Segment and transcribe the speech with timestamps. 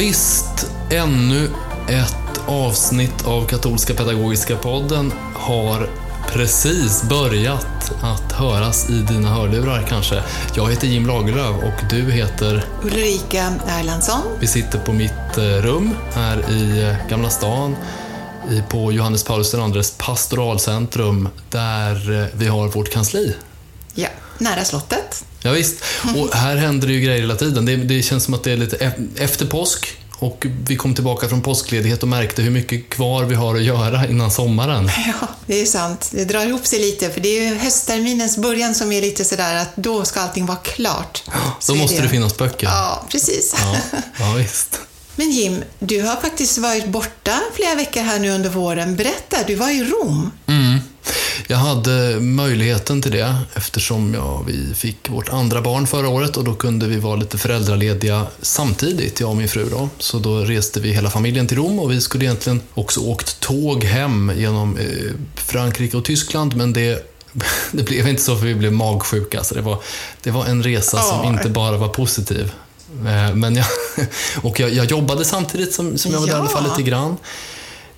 [0.00, 1.50] Visst, ännu
[1.88, 5.88] ett avsnitt av Katolska Pedagogiska Podden har
[6.28, 10.22] precis börjat att höras i dina hörlurar kanske.
[10.54, 12.64] Jag heter Jim Lagerlöf och du heter?
[12.82, 14.20] Ulrika Erlandsson.
[14.40, 17.76] Vi sitter på mitt eh, rum här i eh, Gamla stan
[18.68, 23.34] på Johannes Paulus IIs pastoralcentrum där eh, vi har vårt kansli.
[23.94, 24.99] Ja, nära slottet.
[25.42, 25.74] Ja, visst.
[26.16, 27.64] och här händer det ju grejer hela tiden.
[27.64, 31.42] Det, det känns som att det är lite efter påsk och vi kom tillbaka från
[31.42, 34.90] påskledighet och märkte hur mycket kvar vi har att göra innan sommaren.
[35.20, 36.10] Ja, det är sant.
[36.12, 39.54] Det drar ihop sig lite, för det är ju höstterminens början som är lite sådär
[39.54, 41.22] att då ska allting vara klart.
[41.60, 42.66] Så Då måste det finnas böcker.
[42.66, 43.54] Ja, precis.
[43.58, 43.76] Ja,
[44.18, 44.80] ja visst.
[45.16, 48.96] Men Jim, du har faktiskt varit borta flera veckor här nu under våren.
[48.96, 50.30] Berätta, du var i Rom.
[50.46, 50.69] Mm.
[51.50, 56.44] Jag hade möjligheten till det eftersom ja, vi fick vårt andra barn förra året och
[56.44, 59.68] då kunde vi vara lite föräldralediga samtidigt, jag och min fru.
[59.70, 59.88] Då.
[59.98, 63.84] Så då reste vi hela familjen till Rom och vi skulle egentligen också åkt tåg
[63.84, 64.86] hem genom eh,
[65.34, 67.12] Frankrike och Tyskland men det,
[67.72, 69.44] det blev inte så för vi blev magsjuka.
[69.44, 69.78] Så det, var,
[70.22, 71.28] det var en resa som Ja.
[71.28, 72.52] inte bara var positiv.
[73.06, 73.66] Eh, Men jag,
[74.42, 76.76] och jag, jag jobbade samtidigt som, som jag var där i alla fall Ja.
[76.76, 77.16] lite grann.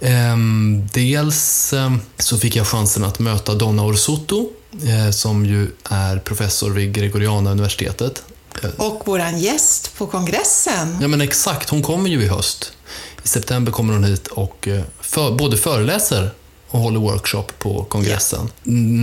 [0.02, 4.48] Ehm, dels ehm, så fick jag chansen att möta Donna Orsoto,
[4.82, 8.22] eh, som ju är professor vid Gregoriana universitetet.
[8.62, 10.98] Eh, Och våran gäst på kongressen.
[11.00, 12.72] Ja men exakt, hon kommer ju i höst.
[13.24, 16.30] I september kommer hon hit och eh, för, både föreläser
[16.68, 18.48] och håller workshop på kongressen.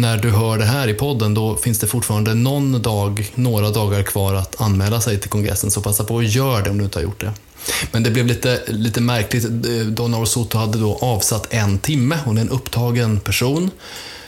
[0.01, 4.03] När du hör det här i podden då finns det fortfarande någon dag, några dagar
[4.03, 6.97] kvar att anmäla sig till kongressen, så passa på att gör det om du inte
[6.99, 7.31] har gjort det.
[7.91, 9.43] Men det blev lite, lite märkligt.
[9.87, 12.19] Donna Orsoto hade då avsatt en timme.
[12.25, 13.71] Hon är en upptagen person.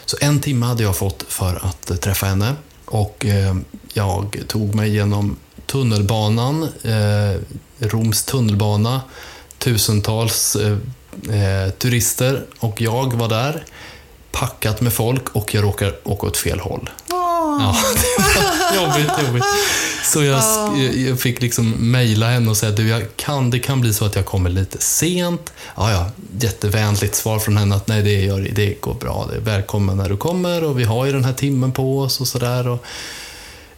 [0.06, 2.56] Så en timme hade jag fått för att eh, träffa henne.
[2.86, 3.56] Och eh,
[3.94, 7.40] jag tog mig genom tunnelbanan, eh,
[7.80, 9.02] Roms tunnelbana,
[9.58, 13.66] tusentals eh, turister och jag var där,
[14.31, 16.90] packat med folk och jag råkar åka åt fel håll.
[17.12, 17.75] Åh, Ja,
[18.72, 19.46] det var jobbigt, jobbigt.
[20.03, 20.44] Så jag,
[20.95, 24.16] jag fick liksom mejla henne och säga du, jag kan, det kan bli så att
[24.16, 25.53] jag kommer lite sent.
[25.75, 29.28] Ja, ja, jättevänligt svar från henne att nej, det, gör, det går bra.
[29.31, 32.22] Det är välkommen när du kommer och vi har ju den här timmen på oss
[32.22, 32.78] och sådär.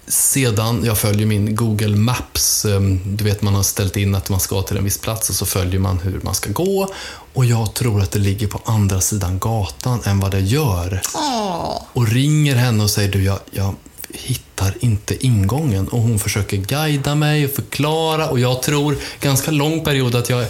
[0.08, 2.66] Sedan, jag följer min Google Maps.
[2.66, 5.36] ehm, Du vet, man har ställt in att man ska till en viss plats och
[5.36, 6.88] så följer man hur man ska gå.
[7.34, 11.82] Och jag tror att det ligger på andra sidan gatan än vad det gör åh.
[11.94, 13.76] och ringer henne och säger du, jag, jag
[14.14, 15.88] hittar inte ingången.
[15.88, 20.46] Och hon försöker guida mig och förklara och jag tror ganska lång period att jag,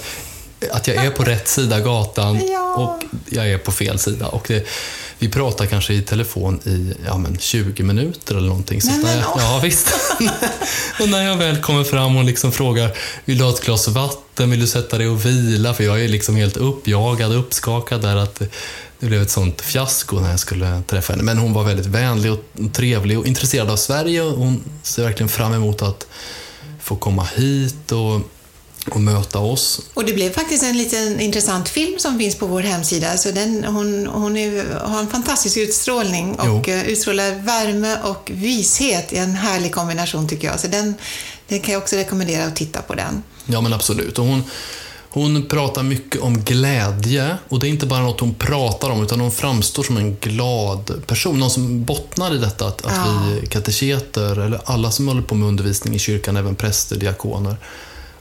[0.72, 2.76] att jag är på rätt sida gatan Ja.
[2.76, 4.28] och jag är på fel sida.
[4.28, 4.68] Och det,
[5.20, 8.82] vi pratar kanske i telefon i ja, men 20 minuter eller någonting.
[8.82, 9.88] Så men, jag, ja, visst.
[11.00, 14.50] och när jag väl kommer fram och liksom frågar, vill du ha ett glas vatten?
[14.50, 15.74] Vill du sätta dig och vila?
[15.74, 18.42] För jag är liksom helt uppjagad, uppskakad där att
[19.04, 21.24] det blev ett sånt fiasko när jag skulle träffa henne.
[21.24, 22.40] Men hon var väldigt vänlig och
[22.74, 26.08] trevlig och intresserad av Sverige och hon ser verkligen fram emot att
[26.82, 28.22] få komma hit och,
[28.94, 29.82] och möta oss.
[29.94, 33.18] Och det blev faktiskt en liten intressant film som finns på vår hemsida.
[33.18, 36.74] Så den, hon hon är, har en fantastisk utstrålning och Jo.
[36.74, 40.60] eh, utstrålar värme och vishet i en härlig kombination tycker jag.
[40.60, 40.96] Så den,
[41.48, 43.24] den kan jag också rekommendera att titta på den.
[43.46, 44.20] Ja, men absolut.
[44.20, 44.44] Och hon,
[45.14, 49.20] hon pratar mycket om glädje och det är inte bara något hon pratar om utan
[49.20, 51.40] hon framstår som en glad person.
[51.40, 53.22] Någon som bottnar i detta att, att Ja.
[53.42, 57.56] vi kateketer, eller alla som håller på med undervisning i kyrkan, även präster, diakoner,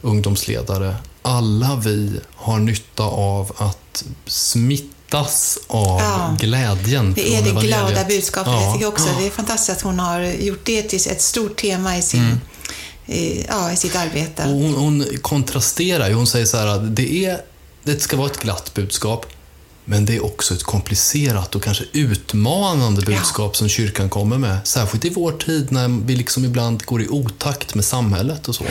[0.03, 6.37] ungdomsledare, alla vi har nytta av att smittas av Ja.
[6.41, 8.53] glädjen Det är det glada budskapet.
[8.53, 8.63] Ja.
[8.65, 11.97] Jag tycker också det är fantastiskt att hon har gjort det till ett stort tema
[11.97, 12.41] i, sin,
[13.07, 14.43] i, ja, i sitt arbete.
[14.43, 16.15] Och hon, hon kontrasterar ju.
[16.15, 17.41] Hon säger så här att det, är,
[17.83, 19.27] det ska vara ett glatt budskap,
[19.85, 24.59] men det är också ett komplicerat och kanske utmanande budskap som kyrkan kommer med.
[24.65, 28.65] Särskilt i vår tid när vi liksom ibland går i otakt med samhället och så.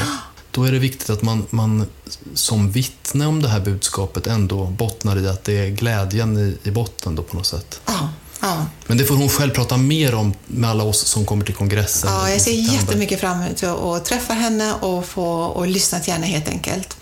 [0.52, 1.86] Då är det viktigt att man, man
[2.34, 6.72] som vittne om det här budskapet ändå bottnar i att det är glädjen i, i
[6.72, 7.82] botten då på något sätt.
[7.86, 8.10] Ja.
[8.42, 8.66] Ja.
[8.88, 12.10] Men det får hon själv prata mer om med alla oss som kommer till kongressen.
[12.14, 16.28] Ja, jag ser jättemycket fram emot att träffa henne och få och lyssna till henne
[16.28, 16.98] helt enkelt.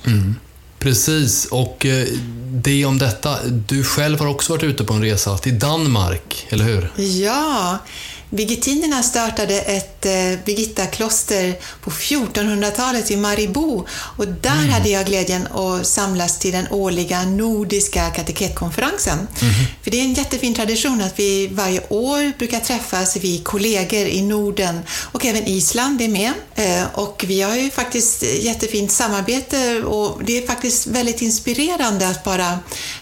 [0.79, 2.07] Precis, och eh,
[2.51, 3.37] det om detta.
[3.45, 6.91] Du själv har också varit ute på en resa till Danmark, eller hur?
[7.03, 7.77] Ja,
[8.29, 10.11] Birgittinerna startade ett eh,
[10.45, 13.85] Birgittakloster på 1400-talet i Maribou
[14.17, 19.27] och där hade jag glädjen att samlas till den årliga nordiska kateketkonferensen.
[19.83, 24.21] För det är en jättefin tradition att vi varje år brukar träffas, vi kollegor i
[24.21, 24.79] Norden
[25.11, 26.33] och även Island är med.
[26.55, 32.23] Eh, och vi har ju faktiskt jättefint samarbete och det är faktiskt väldigt inspirerande att
[32.23, 32.59] bara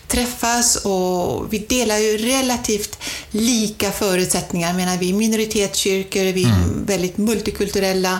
[0.07, 2.97] träffas och vi delar ju relativt
[3.31, 4.67] lika förutsättningar.
[4.67, 8.19] Jag menar, vi är minoritetskyrkor, vi är väldigt multikulturella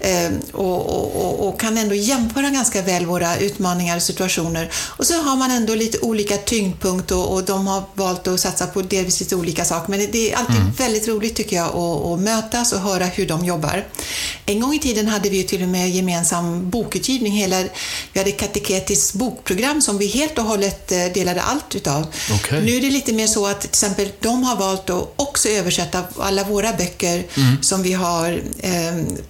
[0.00, 4.70] eh, och, och, och, och kan ändå jämföra ganska väl våra utmaningar och situationer.
[4.74, 8.82] Och så har man ändå lite olika tyngdpunkt och, de har valt att satsa på
[8.82, 9.90] delvis lite olika saker.
[9.90, 13.84] Men det, är alltid väldigt roligt tycker jag att, mötas och höra hur de jobbar.
[14.46, 17.32] En gång i tiden hade vi ju till och med gemensam bokutgivning.
[17.32, 17.64] Hela,
[18.12, 22.06] vi hade kateketiskt bokprogram som vi helt och hållet eh, delade allt utav.
[22.32, 22.62] Okej.
[22.62, 26.04] Nu är det lite mer så att till exempel de har valt att också översätta
[26.18, 27.24] alla våra böcker
[27.62, 28.72] som vi har eh,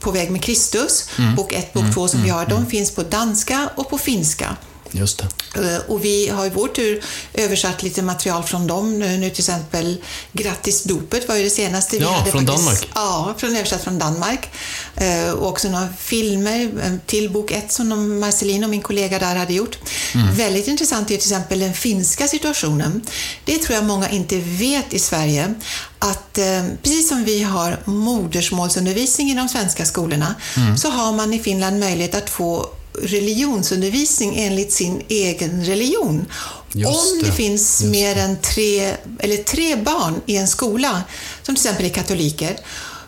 [0.01, 2.47] På väg med Kristus, bok 1, bok 2 som vi har.
[2.47, 4.57] De finns på danska och på finska.
[4.93, 5.19] Just
[5.55, 5.75] det.
[5.75, 7.05] Eh, Och vi har i vår tur
[7.35, 8.99] översatt lite material från dem.
[8.99, 9.97] Nu till exempel
[10.33, 11.97] Grattis dopet var ju det senaste.
[11.99, 12.89] vi Ja, hade från faktiskt, Danmark.
[12.95, 14.51] Ja, från, översatt från Danmark.
[14.97, 16.71] Eh, Och också några filmer
[17.07, 19.79] till bok 1 som de, Marcelino, min kollega där, hade gjort.
[20.15, 20.35] Mm.
[20.35, 23.03] Väldigt intressant är till exempel den finska situationen.
[23.45, 25.55] Det tror jag många inte vet i Sverige.
[25.99, 30.77] Att eh, precis som vi har modersmålsundervisning i de svenska skolorna Mm.
[30.79, 32.67] så har man i Finland möjlighet att få
[33.03, 36.27] religionsundervisning enligt sin egen religion.
[36.73, 41.03] Just Om det, det, finns mer än tre, eller tre barn i en skola,
[41.43, 42.57] som till exempel är katoliker,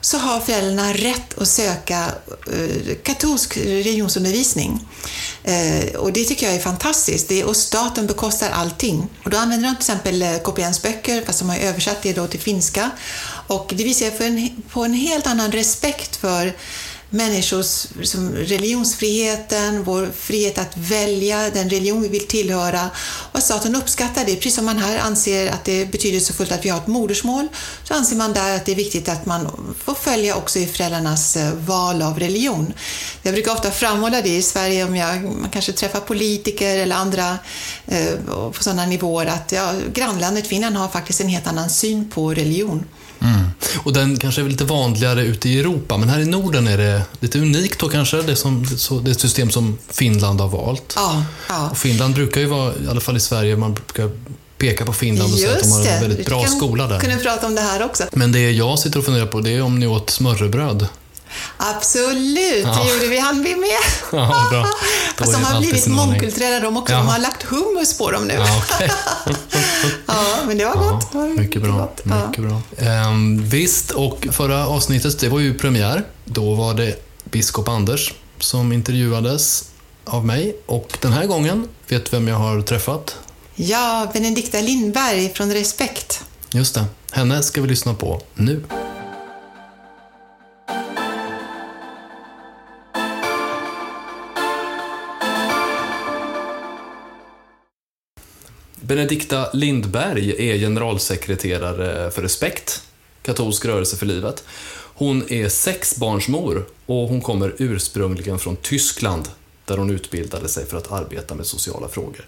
[0.01, 2.05] så har föräldrarna rätt att söka
[2.53, 4.89] eh, katolsk religionsundervisning.
[5.45, 7.29] Eh, och det tycker jag är fantastiskt.
[7.29, 9.09] Det, och staten bekostar allting.
[9.25, 12.27] Och då använder de till exempel eh, KPNs böcker, fast de har översatt det då
[12.27, 12.91] till finska.
[13.47, 16.57] Och det visar för en, på en helt annan respekt för
[17.11, 22.91] människors som religionsfriheten, vår frihet att välja den religion vi vill tillhöra.
[23.33, 24.35] Och staten uppskattar det.
[24.35, 27.49] Precis som man här anser att det är betydelsefullt att vi har ett modersmål,
[27.85, 31.37] så anser man där att det är viktigt att man får följa också i föräldrarnas
[31.37, 32.73] eh, val av religion.
[33.23, 37.39] Jag brukar ofta framhålla det i Sverige om jag man kanske träffar politiker eller andra
[37.87, 38.15] eh,
[38.53, 42.85] på sådana nivåer att ja, grannlandet Finland har faktiskt en helt annan syn på religion.
[43.21, 43.51] Mm.
[43.77, 47.03] Och den kanske är lite vanligare ute i Europa, men här i Norden är det
[47.21, 48.67] lite unikt då kanske, det, som,
[49.03, 50.93] det system som Finland har valt.
[50.97, 51.71] Ja, ja.
[51.75, 54.11] Finland brukar ju vara, i alla fall i Sverige, man brukar
[54.59, 57.01] peka på Finland och säga att de har en väldigt bra Vi skola där.
[57.01, 58.05] kunna prata om det här också.
[58.13, 60.87] Men det jag sitter och funderar på, det är om ni åt smörrebröd.
[61.57, 62.75] Absolut, Ja.
[62.85, 63.19] det gjorde vi.
[63.19, 63.69] Han vi med.
[64.13, 64.67] Ja, bra.
[65.17, 66.93] Fast de har blivit mångkulturella de också.
[66.93, 67.03] Jaha.
[67.03, 68.35] De har lagt hummus på dem nu.
[68.35, 68.91] Ja, okej.
[70.07, 71.37] Ja, men det var gott.
[71.39, 71.73] Mycket bra.
[71.73, 72.01] gott.
[72.03, 72.27] Ja.
[72.29, 72.63] Mycket bra.
[72.89, 76.05] Ehm, visst, och förra avsnittet, det var ju premiär.
[76.25, 79.65] Då var det biskop Anders som intervjuades
[80.05, 80.57] av mig.
[80.67, 83.17] Och den här gången, vet du vem jag har träffat?
[83.55, 86.25] Ja, Benedikta Lindberg från Respekt.
[86.51, 86.85] Just det.
[87.13, 88.65] Henne ska vi lyssna på nu.
[98.89, 102.83] Benedikta Lindberg är generalsekreterare för Respekt,
[103.23, 104.45] katolsk rörelse för livet.
[104.95, 109.29] Hon är sexbarnsmor och hon kommer ursprungligen från Tyskland
[109.65, 112.27] där hon utbildade sig för att arbeta med sociala frågor.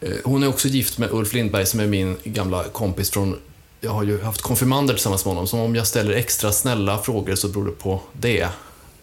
[0.00, 3.36] Eh, hon är också gift med Ulf Lindberg som är min gamla kompis från
[3.80, 7.34] jag har ju haft konfirmander tillsammans med honom, så om jag ställer extra snälla frågor
[7.34, 8.48] så beror det på det.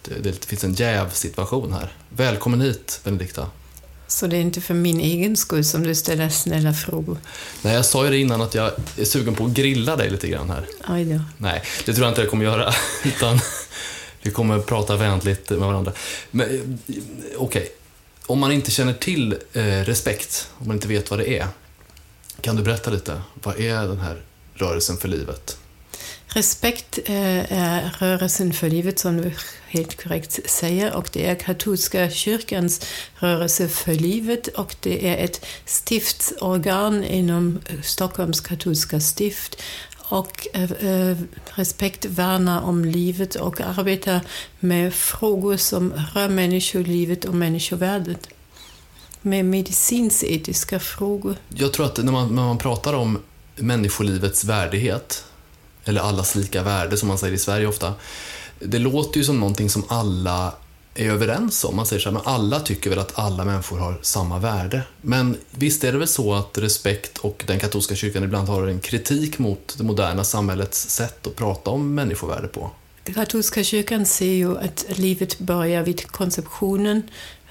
[0.02, 1.92] Det, det finns en jävsituation här.
[2.08, 3.46] Välkommen hit, Benedikta.
[4.08, 7.18] Så det är inte för min egen skull som du ställer snälla frågor?
[7.62, 10.28] Nej, jag sa ju det innan att jag är sugen på att grilla dig lite
[10.28, 10.66] grann här.
[10.84, 11.20] Aj då.
[11.38, 12.72] Nej, det tror jag inte jag kommer göra,
[13.04, 13.40] utan
[14.22, 15.92] vi kommer prata vänligt med varandra.
[16.30, 16.94] Men eh,
[17.36, 17.72] okej,
[18.26, 21.46] om man inte känner till eh, respekt, om man inte vet vad det är,
[22.40, 23.22] kan du berätta lite?
[23.42, 24.22] Vad är den här
[24.54, 25.58] rörelsen för livet?
[26.28, 29.32] Respekt eh, är rörelsen för livet som du
[29.68, 32.80] helt korrekt säger och det är katolska kyrkans
[33.14, 39.62] rörelse för livet och det är ett stiftsorgan inom Stockholms katolska stift
[40.08, 41.16] och eh, eh,
[41.54, 44.20] Respekt värnar om livet och arbetar
[44.60, 48.28] med frågor som rör människolivet och människovärdet.
[49.22, 51.36] Med medicinsk-etiska frågor.
[51.48, 53.18] Jag tror att när man, när man pratar om
[53.56, 55.24] människolivets värdighet,
[55.88, 57.94] eller allas lika värde som man säger i Sverige ofta.
[58.58, 60.52] Det låter ju som någonting som alla
[60.94, 61.76] är överens om.
[61.76, 64.82] Man säger så här, men alla tycker väl att alla människor har samma värde.
[65.00, 68.80] Men visst är det väl så att respekt och den katolska kyrkan ibland har en
[68.80, 72.70] kritik mot det moderna samhällets sätt att prata om människovärde på?
[73.14, 77.02] Katolska kyrkan ser ju att livet börjar vid konceptionen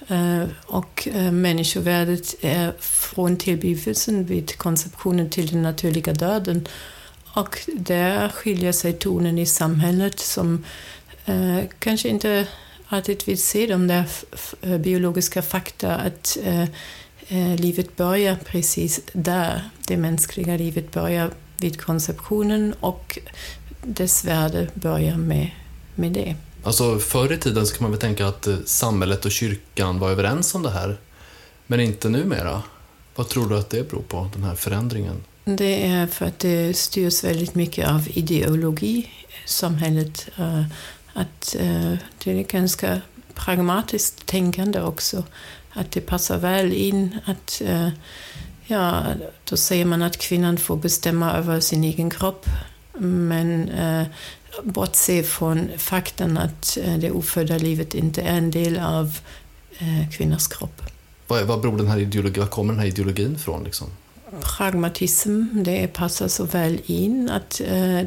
[0.08, 6.67] eh, och eh, människovärdet är från tillblivelsen vid konceptionen till den naturliga döden.
[7.38, 10.65] Och där skiljer sig tonen i samhället som
[11.25, 12.48] eh, kanske inte
[12.88, 14.06] alltid vill se de där
[14.77, 16.62] biologiska fakta att eh,
[17.27, 19.70] eh, livet börjar precis där.
[19.88, 23.20] Det mänskliga livet börjar vid konceptionen och
[23.84, 25.51] dess värde börjar med,
[25.96, 26.36] med det.
[26.63, 30.10] Alltså förr i tiden så kan man väl tänka att eh, samhället och kyrkan var
[30.10, 30.98] överens om det här,
[31.67, 32.63] men inte numera.
[33.15, 35.24] Vad tror du att det beror på, den här förändringen?
[35.56, 39.10] Det är för att det styrs väldigt mycket av ideologi,
[39.46, 40.30] samhället.
[40.38, 40.63] Eh,
[41.13, 43.01] att eh, det är ganska
[43.34, 45.24] pragmatiskt tänkande också.
[45.74, 47.20] Att det passar väl in.
[47.25, 47.89] att eh,
[48.66, 49.04] ja,
[49.50, 52.46] Då säger man att kvinnan får bestämma över sin egen kropp
[53.00, 54.08] men eh,
[54.63, 59.20] bortse från fakten att det ofödda livet inte är en del av
[59.77, 60.82] eh, kvinnors kropp.
[61.27, 63.63] Vad, vad beror den här ideologin, var kommer den här ideologin ifrån?
[63.63, 63.88] Liksom?
[64.41, 67.29] Pragmatism, det passar så väl in.
[67.29, 68.01] Att, eh,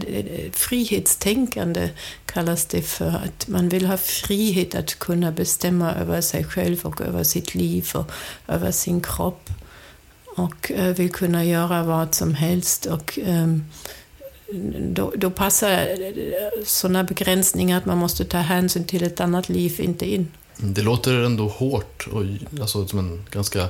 [0.53, 1.91] frihetstänkande
[2.27, 3.09] kallas det för.
[3.09, 7.91] Att man vill ha frihet att kunna bestämma över sig själv och över sitt liv
[7.95, 8.11] och
[8.49, 9.51] över sin kropp.
[10.37, 12.87] Och eh, vill kunna göra vad som helst.
[12.87, 13.47] Och, eh,
[14.79, 19.81] då, då passar eh, sådana begränsningar att man måste ta hänsyn till ett annat liv
[19.81, 20.29] inte in.
[20.57, 22.23] Det låter ändå hårt och
[22.61, 23.69] alltså, som en ganska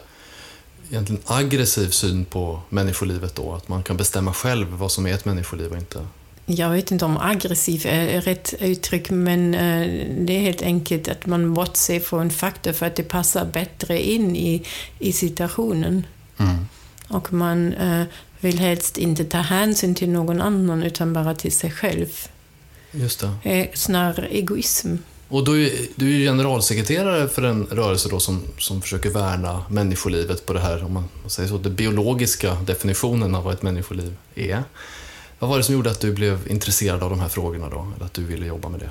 [0.91, 5.25] egentligen aggressiv syn på människolivet då, att man kan bestämma själv vad som är ett
[5.25, 6.07] människoliv och inte.
[6.47, 11.27] Jag vet inte om aggressiv är rätt uttryck, men eh, det är helt enkelt att
[11.27, 14.67] man bortser från fakta för att det passar bättre in i,
[14.99, 16.07] i situationen.
[16.39, 16.67] Mm.
[17.09, 18.05] Och man eh,
[18.41, 22.09] vill helst inte ta hänsyn till någon annan utan bara till sig själv.
[22.93, 23.69] Just det.
[23.75, 24.97] Snarare egoism.
[25.31, 30.47] Och du är, du är generalsekreterare för en rörelse då som, som försöker värna människolivet
[30.47, 34.63] på det här, om man säger så, den biologiska definitionen av vad ett människoliv är.
[35.39, 38.07] Vad var det som gjorde att du blev intresserad av de här frågorna då, eller
[38.07, 38.91] att du ville jobba med det?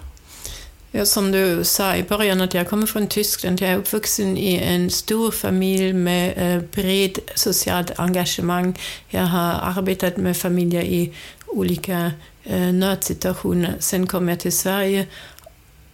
[0.92, 3.62] Ja, som du sa i början, att jag kommer från Tyskland.
[3.62, 8.80] Jag är uppvuxen i en stor familj med eh, bred socialt engagemang.
[9.08, 11.14] Jag har arbetat med familjer i
[11.46, 12.12] olika
[12.44, 13.76] eh, nödsituationer.
[13.80, 15.08] Sen kom jag till Sverige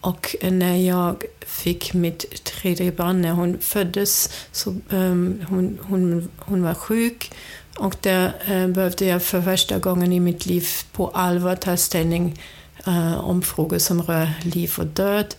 [0.00, 6.62] och när jag fick mitt tredje barn, när hon föddes, så um, hon, hon, hon
[6.62, 7.32] var sjuk
[7.78, 11.76] och där uh, eh, behövde jag för första gången i mitt liv på allvar ta
[11.76, 12.42] ställning
[12.88, 15.34] uh, om frågor som rör liv och död.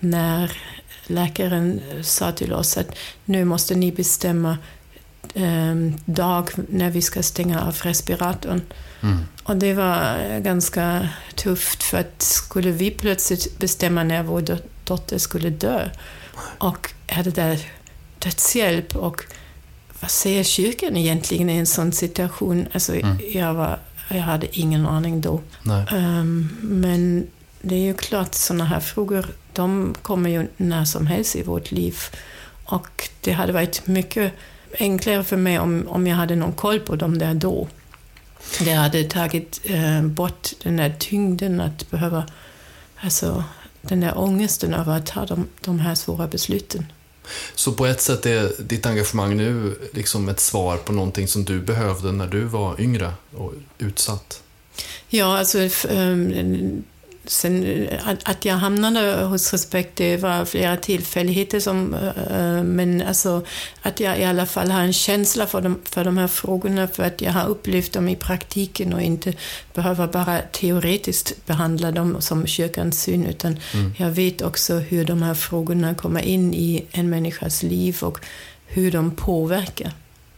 [0.00, 0.52] När
[1.06, 4.58] läkaren sa till oss att nu måste ni bestämma
[5.34, 8.60] um, dag när vi ska stänga av respiratorn.
[9.02, 9.18] Mm.
[9.46, 15.50] Och det var ganska tufft för att skulle vi plötsligt bestämma när vår dotter skulle
[15.50, 15.88] dö
[16.58, 17.60] och hade där
[18.18, 19.24] dödshjälp och
[20.00, 22.66] vad säger kyrkan egentligen i en sån situation?
[22.72, 23.18] Alltså, mm.
[23.32, 25.40] jag var jag hade ingen aning då.
[25.92, 27.26] Um, men
[27.60, 31.70] det är ju klart, sådana här frågor, de kommer ju när som helst i vårt
[31.70, 31.98] liv.
[32.64, 34.32] Och det hade varit mycket
[34.78, 37.68] enklare för mig om, om jag hade någon koll på dem där då.
[38.58, 42.26] Det hade tagit eh, bort den där tyngden att behöva,
[42.96, 43.44] alltså
[43.82, 46.86] den där ångesten över att ta de, de här svåra besluten.
[47.54, 51.60] Så på ett sätt är ditt engagemang nu liksom ett svar på någonting som du
[51.60, 54.42] behövde när du var yngre och utsatt?
[55.08, 56.84] Ja, alltså ehm,
[57.26, 57.88] Sen,
[58.24, 61.60] att, jag hamnade hos Respekt, det var flera tillfälligheter.
[61.60, 63.42] Som, äh, men alltså,
[63.82, 67.02] att jag i alla fall har en känsla för de, för de här frågorna, för
[67.02, 69.34] att jag har upplevt dem i praktiken och inte
[69.74, 73.94] behöver bara teoretiskt behandla dem som kyrkans syn, utan mm.
[73.96, 78.18] jag vet också hur de här frågorna kommer in i en människas liv och
[78.66, 79.92] hur de påverkar.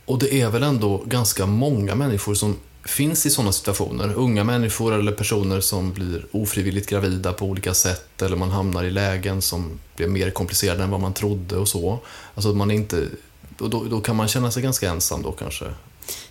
[0.04, 2.56] Och det är väl ändå ganska många människor som
[2.88, 4.12] finns i sådana situationer.
[4.14, 8.90] Unga människor eller personer som blir ofrivilligt gravida på olika sätt eller man hamnar i
[8.90, 11.98] lägen som blir mer komplicerade än vad man trodde och så.
[12.34, 13.06] Alltså man inte,
[13.58, 15.64] då, då kan man känna sig ganska ensam då kanske.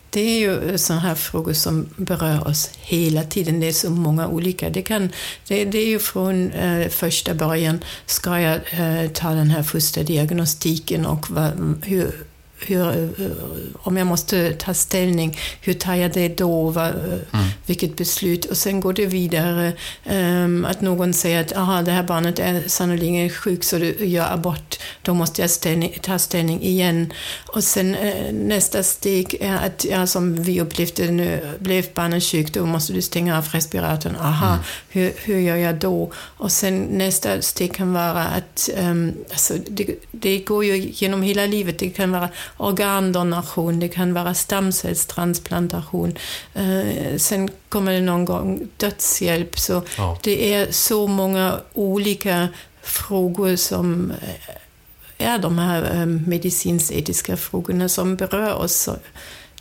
[0.09, 3.59] Det är ju eh, sådana här frågor som berör oss hela tiden.
[3.59, 4.69] Det är så många olika.
[4.69, 5.09] Det, kan,
[5.47, 10.03] det, det är ju från eh, första början, ska jag eh, ta den här första
[10.03, 12.25] diagnostiken och vad, hur,
[12.59, 13.31] hur, eh,
[13.73, 16.69] om jag måste ta ställning, hur tar jag det då?
[16.69, 17.45] Va, mm.
[17.65, 18.45] Vilket beslut?
[18.45, 19.73] Och sen går det vidare.
[20.05, 24.33] Um, att någon säger att Aha, det här barnet är sannolikt sjukt så du gör
[24.33, 24.79] abort.
[25.01, 27.13] Då måste jag ställning, ta ställning igen.
[27.47, 32.53] Och sen uh, nästa steg är att, ja, som vi upplevde nu, blev barnet sjukt,
[32.53, 34.15] då måste du stänga av respiratorn.
[34.15, 34.59] Aha, mm.
[34.89, 36.11] hur, hur gör jag då?
[36.15, 41.45] Och sen nästa steg kan vara att um, alltså, det, det går ju genom hela
[41.45, 41.79] livet.
[41.79, 46.17] Det kan vara organdonation, det kan vara stamcellstransplantation.
[46.53, 49.59] Eh, sen kommer det någon gång dödshjälp.
[49.59, 50.17] Så ja.
[50.23, 52.47] det är så många olika
[52.81, 58.89] frågor som eh, är de här eh, medicinsk-etiska frågorna som berör oss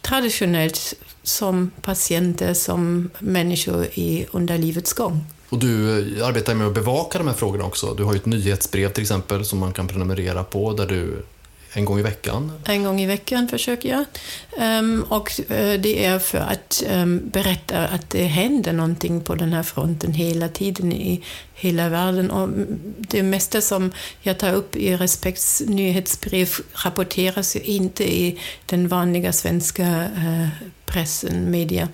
[0.00, 5.24] traditionellt som patienter, som människor i, under livets gång.
[5.48, 7.94] Och du eh, arbetar med att bevaka de här frågorna också.
[7.94, 11.22] Du har ju ett nyhetsbrev till exempel som man kan prenumerera på där du
[11.76, 12.52] en gång i veckan?
[12.64, 14.04] En gång i veckan försöker jag.
[14.80, 19.52] Um, och eh, det är för att um, berätta att det händer någonting på den
[19.52, 22.30] här fronten hela tiden i hela världen.
[22.30, 22.48] Och
[22.98, 29.32] det mesta som jag tar upp i Respekts nyhetsbrev rapporteras ju inte i den vanliga
[29.32, 30.48] svenska uh,
[30.86, 31.88] pressen, media.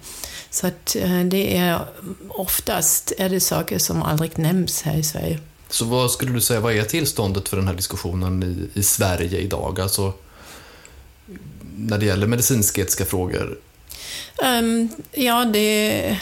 [0.50, 1.80] Så att uh, det är
[2.28, 5.38] oftast är det saker som aldrig nämns här i Sverige.
[5.72, 9.38] Så vad skulle du säga, vad är tillståndet för den här diskussionen i, i Sverige
[9.38, 9.80] idag?
[9.80, 10.12] Alltså,
[11.76, 13.58] när det gäller medicinsk-etiska frågor?
[14.42, 16.18] Um, ja, det,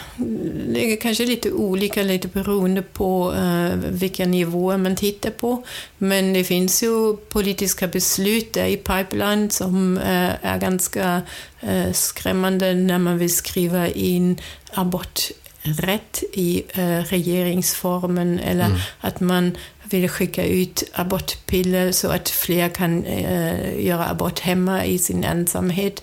[0.74, 5.64] det, är kanske lite olika, lite beroende på uh, vilka nivåer man tittar på.
[5.98, 11.22] Men det finns ju politiska beslut i pipeline som uh, är ganska
[11.64, 14.40] uh, skrämmande när man vill skriva in
[14.72, 15.20] abort
[15.62, 18.78] rätt i eh, regeringsformen eller mm.
[19.00, 24.98] att man vill skicka ut abortpiller så att fler kan eh, göra abort hemma i
[24.98, 26.02] sin ensamhet.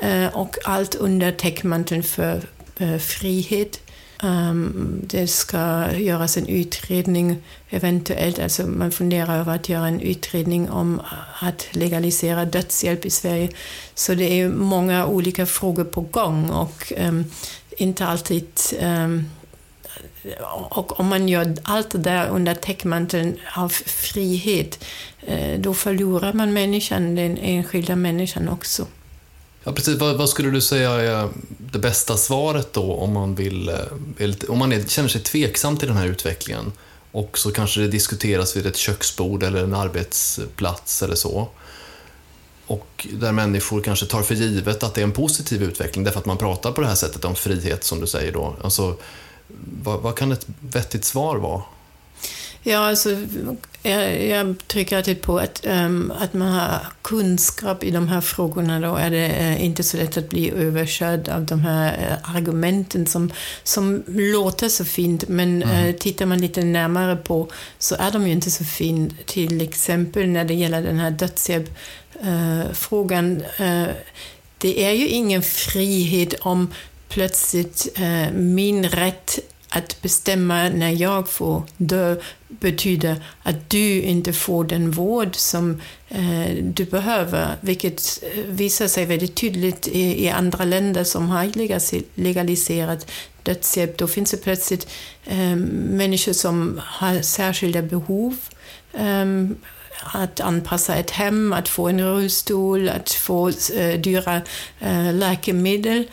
[0.00, 2.42] Eh, och allt under täckmanteln för
[2.78, 3.80] eh, frihet.
[4.22, 10.70] Um, det ska göras en utredning, eventuellt, alltså man funderar över att göra en utredning
[10.70, 11.00] om
[11.40, 13.48] att legalisera dödshjälp i Sverige.
[13.94, 17.24] Så det är många olika frågor på gång och um,
[17.78, 18.48] inte alltid...
[18.80, 19.30] Um,
[20.70, 24.84] och om man gör allt det där under täckmanteln av frihet,
[25.28, 28.86] uh, då förlorar man människan, den enskilda människan också.
[29.64, 29.98] Ja, precis.
[29.98, 34.58] Vad, vad, skulle du säga är det bästa svaret då om man, vill, eh, om
[34.58, 36.72] man är, känner sig tveksam till den här utvecklingen
[37.12, 41.48] och så kanske det diskuteras vid ett köksbord eller en arbetsplats eller så
[42.68, 46.26] och där människor kanske tar för givet att det är en positiv utveckling därför att
[46.26, 48.56] man pratar på det här sättet om frihet som du säger då.
[48.62, 48.96] Alltså,
[49.82, 51.62] vad, vad kan ett vettigt svar vara?
[52.62, 53.10] Ja, alltså,
[53.82, 58.80] jag, jag trycker alltid på att, um, att man har kunskap i de här frågorna.
[58.80, 63.06] Då är det uh, inte så lätt att bli överkörd av de här uh, argumenten
[63.06, 65.86] som, som låter så fint, men mm.
[65.86, 69.26] uh, tittar man lite närmare på så är de ju inte så fint.
[69.26, 71.10] Till exempel när det gäller den här
[72.22, 73.42] eh, frågan.
[73.58, 73.86] Eh,
[74.58, 76.72] det är ju ingen frihet om
[77.08, 82.16] plötsligt eh, min rätt att bestämma när jag får dö
[82.48, 89.06] betyder att du inte får den vård som eh, du behöver, vilket eh, visar sig
[89.06, 91.50] väldigt tydligt i, i andra länder som har
[92.14, 93.10] legaliserat
[93.42, 93.98] dödshjälp.
[93.98, 94.88] Då finns det plötsligt
[95.24, 98.36] eh, människor som har särskilda behov
[98.92, 99.24] eh,
[100.02, 104.40] att anpassa ett hem, att få en rullstol, att få eh, dyra
[104.80, 106.04] eh, läkemedel.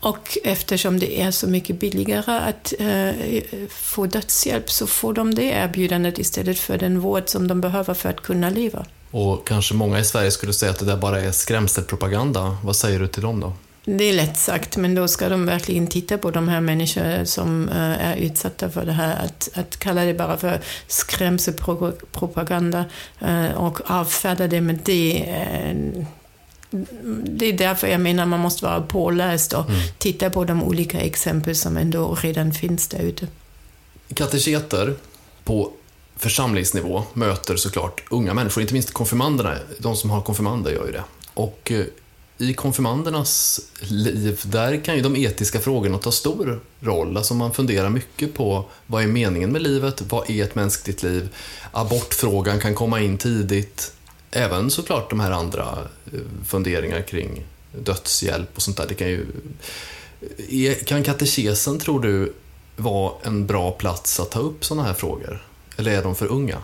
[0.00, 5.42] Och eftersom det är så mycket billigare att eh, få dödshjälp så får de det
[5.44, 8.86] erbjudandet istället för den vård som de behöver för att kunna leva.
[9.10, 12.56] Och kanske många i Sverige skulle säga att det där bara är skrämselpropaganda.
[12.64, 13.52] Vad säger du till dem då?
[13.84, 17.68] Det är lätt sagt, men då ska de verkligen titta på de här människorna som
[17.68, 19.24] eh, är utsatta för det här.
[19.24, 22.84] Att, att kalla det bara för skrämselpropaganda
[23.20, 26.04] eh, och avfärda det med det eh,
[27.24, 29.80] det är därför jag menar man måste vara påläst och mm.
[29.98, 33.28] titta på de olika exempel som ändå redan finns där ute.
[34.14, 34.94] Kateketer
[35.44, 35.72] på
[36.16, 39.56] församlingsnivå möter såklart unga människor, inte minst konfirmanderna.
[39.78, 41.04] De som har konfirmander gör ju det.
[41.34, 41.72] Och
[42.42, 47.16] i konfirmandernas liv, där kan ju de etiska frågorna ta stor roll.
[47.16, 50.02] Alltså man funderar mycket på vad är meningen med livet?
[50.08, 51.28] Vad är ett mänskligt liv?
[51.72, 53.92] Abortfrågan kan komma in tidigt
[54.30, 55.78] även såklart de här andra
[56.12, 58.86] eh, funderingar kring dödshjälp och sånt där.
[58.88, 59.26] Det kan, ju,
[60.48, 62.32] eh, kan katekesen, tror du,
[62.76, 65.46] vara en bra plats att ta upp sådana här frågor?
[65.76, 66.58] Eller är de för unga?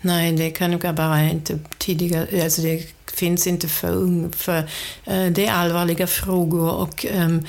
[0.00, 4.58] Nej, det kan jag bara inte tidigare, alltså det finns inte för ung, för
[5.04, 7.46] eh, det är allvarliga frågor och um,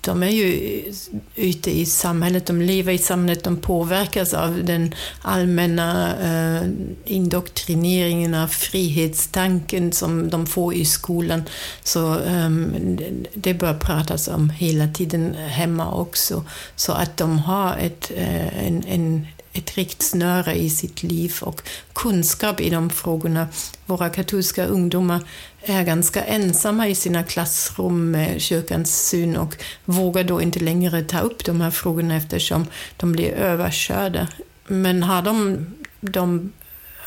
[0.00, 0.82] de är ju
[1.34, 6.68] ute i samhället, de lever i samhället, de påverkas av den allmänna uh,
[7.04, 11.42] indoktrineringen av frihetstanken som de får i skolan.
[11.82, 12.98] Så um,
[13.34, 16.44] det bör pratas om hela tiden hemma också,
[16.76, 19.26] så att de har ett, uh, en, en
[19.58, 23.48] ett riktsnöre i sitt liv och kunskap i de frågorna.
[23.86, 25.20] Våra katolska ungdomar
[25.62, 31.20] är ganska ensamma i sina klassrum med kyrkans syn och vågar då inte längre ta
[31.20, 32.66] upp de här frågorna eftersom
[32.96, 34.28] de blir överkörda.
[34.66, 35.66] Men har de
[36.00, 36.52] de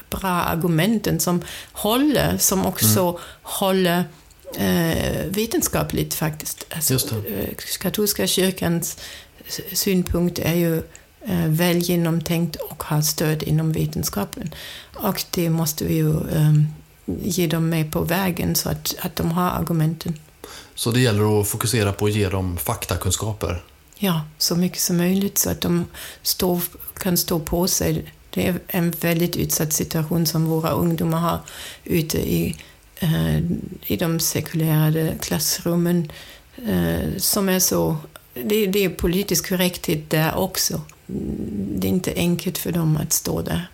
[0.09, 3.21] bra argumenten som håller, som också mm.
[3.41, 4.03] håller
[4.57, 6.65] eh, vetenskapligt faktiskt.
[6.69, 8.97] Alltså, eh, katolska kyrkans
[9.73, 10.83] synpunkt är ju eh,
[11.47, 14.53] väl genomtänkt och har stöd inom vetenskapen.
[14.95, 16.53] Och det måste vi ju eh,
[17.05, 20.19] ge dem med på vägen så att, att de har argumenten.
[20.75, 23.63] Så det gäller att fokusera på att ge dem faktakunskaper?
[23.95, 25.85] Ja, så mycket som möjligt så att de
[26.21, 26.61] stå,
[26.93, 28.13] kan stå på sig.
[28.29, 31.39] Det är en väldigt utsatt situation som våra ungdomar har
[31.83, 32.57] ute i,
[32.99, 33.37] eh,
[33.85, 36.11] i de sekulära klassrummen.
[36.67, 37.97] Eh, som är så...
[38.33, 40.81] Det, det är politisk korrekthet där också.
[41.75, 43.69] Det är inte enkelt för dem att stå där.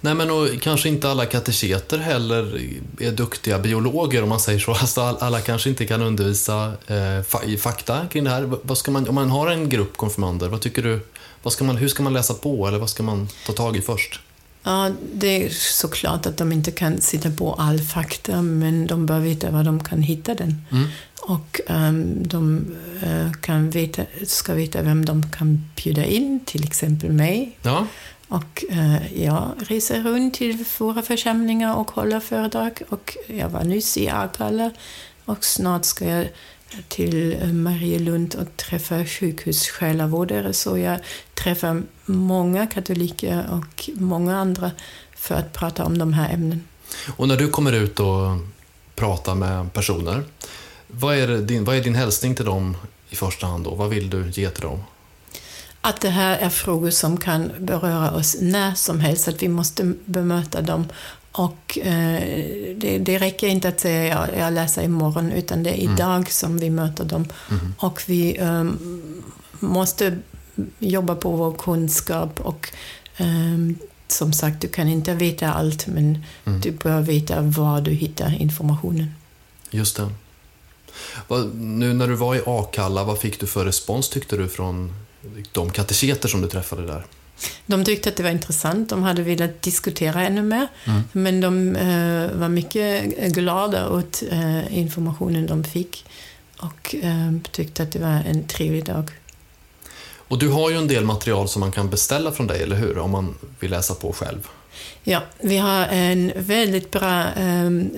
[0.00, 2.60] Nej, men och kanske inte alla kateketer heller
[3.00, 4.70] är duktiga biologer om man säger så.
[4.72, 8.50] Alltså, alla kanske inte kan undervisa eh, i fakta kring det här.
[8.62, 11.00] Vad ska man, om man har en grupp konfirmander, vad tycker du?
[11.42, 13.80] Vad ska man, hur ska man läsa på eller vad ska man ta tag i
[13.80, 14.20] först?
[14.62, 19.20] Ja, det är såklart att de inte kan sitta på all fakta, men de bör
[19.20, 20.62] veta var de kan hitta den.
[20.72, 20.88] Mm.
[21.26, 22.66] Och um, de
[23.06, 27.58] uh, kan veta, ska veta vem de kan bjuda in, till exempel mig.
[27.62, 27.86] Ja.
[28.28, 32.82] Och eh, jag reser runt till våra församlingar och håller föredrag.
[32.88, 34.70] Och jag var nyss i Akalla
[35.24, 36.28] och snart ska jag
[36.88, 40.52] till eh, Marielund och träffa sjukhussjälavårdare.
[40.52, 41.00] Så jag
[41.34, 44.70] träffar många katoliker och många andra
[45.16, 46.60] för att prata om de här ämnena.
[47.16, 48.38] Och när du kommer ut och
[48.94, 50.24] pratar med personer,
[50.98, 52.76] vad är, din, vad är din hälsning till dem
[53.10, 53.64] i första hand?
[53.64, 53.74] Då?
[53.74, 54.80] Vad vill du ge till dem?
[55.86, 59.92] att det här är frågor som kan beröra oss när som helst, att vi måste
[60.04, 60.86] bemöta dem.
[61.32, 62.22] Och eh,
[62.76, 65.94] det, det räcker inte att säga jag, jag läser imorgon, utan det är mm.
[65.94, 67.26] idag som vi möter dem.
[67.50, 67.74] Mm.
[67.78, 68.64] Och vi eh,
[69.60, 70.18] måste
[70.78, 72.72] jobba på vår kunskap och
[73.16, 73.26] eh,
[74.08, 76.60] som sagt, du kan inte veta allt, men mm.
[76.60, 79.14] du bör veta var du hittar informationen.
[79.70, 80.08] Just det.
[81.54, 84.94] Nu när du var i Akalla, vad fick du för respons tyckte du från
[85.52, 87.06] de kateketer som du träffade där?
[87.66, 91.02] De tyckte att det var intressant, de hade velat diskutera ännu mer, mm.
[91.12, 96.04] men de eh, var mycket glada åt eh, informationen de fick
[96.58, 99.10] och eh, tyckte att det var en trevlig dag.
[100.28, 102.98] Och du har ju en del material som man kan beställa från dig, eller hur?
[102.98, 104.48] Om man vill läsa på själv.
[105.02, 107.90] Ja, vi har en väldigt bra um,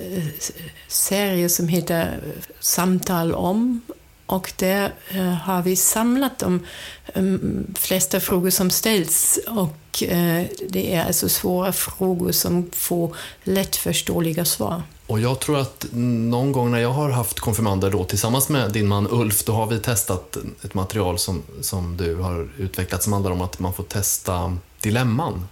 [0.87, 3.81] serie som heter eh, Samtal om
[4.25, 6.65] och där uh, har vi samlat de
[7.13, 14.45] um, flesta frågor som ställs och uh, det är alltså svåra frågor som får lättförståeliga
[14.45, 14.81] svar.
[15.07, 18.87] Och jag tror att någon gång när jag har haft konfirmander då tillsammans med din
[18.87, 23.31] man Ulf, då har vi testat ett material som, som du har utvecklat som handlar
[23.31, 25.47] om att man får testa dilemman.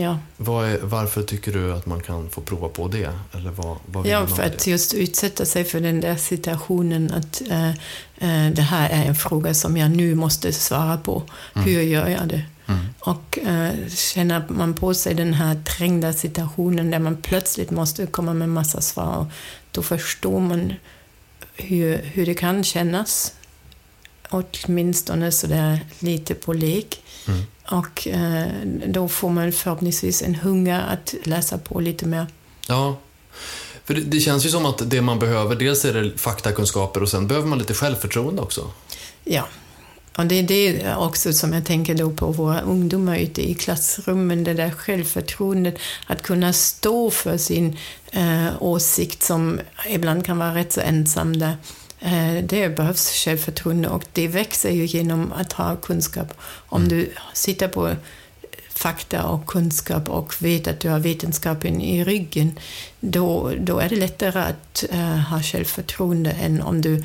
[0.00, 0.18] Ja.
[0.38, 3.12] Är, varför tycker du att man kan få prova på det?
[3.32, 7.68] Eller vad, vad ja, för att just utsätta sig för den där situationen att äh,
[7.68, 11.22] äh, det här är en fråga som jag nu måste svara på.
[11.54, 11.68] Mm.
[11.68, 12.42] Hur gör jag det?
[12.66, 12.86] Mm.
[13.00, 18.34] Och äh, känner man på sig den här trängda situationen där man plötsligt måste komma
[18.34, 19.26] med massa svar,
[19.70, 20.72] då förstår man
[21.54, 23.34] hur, hur det kan kännas.
[24.28, 27.02] Åtminstone sådär lite på lek.
[27.28, 27.42] Mm.
[27.70, 28.46] Och eh,
[28.86, 32.26] då får man förhoppningsvis en hunger att läsa på lite mer.
[32.68, 32.96] Ja,
[33.84, 37.08] för det, det, känns ju som att det man behöver, dels är det faktakunskaper och
[37.08, 38.70] sen behöver man lite självförtroende också.
[39.24, 39.46] Ja,
[40.16, 44.44] och det är det också som jag tänker då på våra ungdomar ute i klassrummen,
[44.44, 47.76] det där självförtroendet, att kunna stå för sin
[48.12, 51.56] eh, åsikt som ibland kan vara rätt så ensam där.
[52.00, 56.34] Eh, det behövs självförtroende och det växer ju genom att ha kunskap.
[56.42, 56.88] Om mm.
[56.88, 57.96] du sitter på
[58.74, 62.58] fakta och kunskap och vet att du har vetenskapen i ryggen,
[63.00, 67.04] då, då är det lättare att uh, ha självförtroende än om du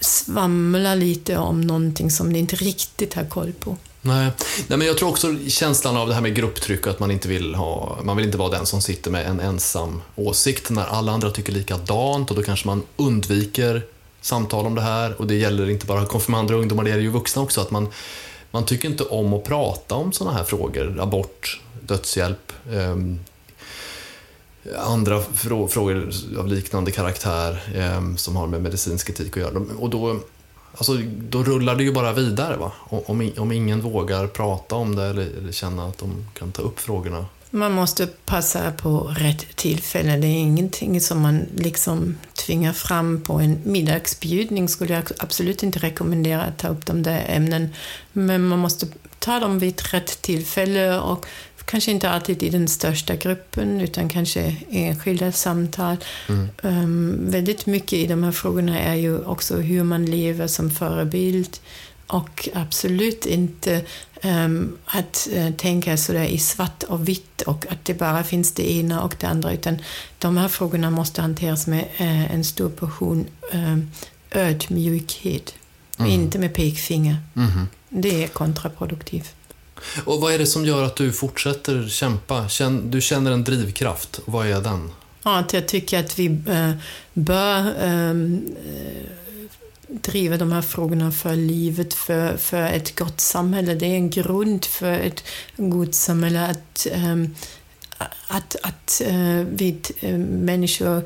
[0.00, 3.76] svamlar lite om någonting som du inte riktigt har koll på.
[4.00, 4.30] Nej.
[4.66, 7.54] Nej, men jag tror också känslan av det här med grupptryck, att man inte vill
[7.54, 11.30] ha, man vill inte vara den som sitter med en ensam åsikt när alla andra
[11.30, 13.82] tycker likadant och då kanske man undviker
[14.22, 17.10] samtal om det här och det gäller inte bara konfirmander och ungdomar, det gäller ju
[17.10, 17.88] vuxna också, att man,
[18.50, 22.96] man tycker inte om att prata om sådana här frågor, abort, dödshjälp, eh,
[24.78, 29.62] andra frå frågor av liknande karaktär eh, som har med medicinsk etik att göra.
[29.78, 30.20] Och då,
[30.76, 32.56] alltså, då rullar det ju bara vidare.
[32.56, 32.72] Va?
[32.88, 36.80] Om, om ingen vågar prata om det eller, eller känna att de kan ta upp
[36.80, 37.26] frågorna.
[37.54, 40.16] Man måste passa på rätt tillfälle.
[40.16, 44.68] Det är ingenting som man liksom tvingar fram på en middagsbjudning.
[44.68, 47.68] skulle jag absolut inte rekommendera att ta upp de där ämnen.
[48.12, 48.86] Men man måste
[49.18, 51.26] ta dem vid rätt tillfälle och
[51.64, 55.96] kanske inte alltid i den största gruppen utan kanske enskilda samtal.
[56.28, 56.48] Mm.
[56.62, 61.58] Um, väldigt mycket i de här frågorna är ju också hur man lever som förebild
[62.06, 63.84] och absolut inte
[64.22, 68.72] um, att uh, tänka sådär i svart och vitt och att det bara finns det
[68.72, 69.78] ena och det andra utan
[70.18, 73.90] de här frågorna måste hanteras med uh, en stor portion um,
[74.30, 75.54] ödmjukhet.
[75.98, 76.10] Mm.
[76.10, 77.16] Inte med pekfinger.
[77.36, 77.68] Mm.
[77.88, 79.34] Det är kontraproduktivt.
[80.04, 82.48] Och vad är det som gör att du fortsätter kämpa?
[82.84, 84.20] Du känner en drivkraft.
[84.24, 84.90] Vad är den?
[85.24, 86.70] Ja, att jag tycker att vi eh,
[87.12, 88.54] bör ehm,
[90.02, 93.74] driva de här frågorna för livet, för, för ett gott samhälle.
[93.74, 95.24] Det är en grund för ett
[95.56, 97.34] gott samhälle att, ehm,
[98.28, 101.02] att, att eh, vi eh, människor